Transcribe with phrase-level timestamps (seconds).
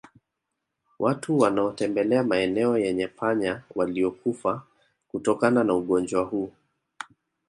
[0.99, 4.63] Watu wanaotembelea maeneo yenye panya waliokufa
[5.07, 6.51] kutokana na ugonjwa huu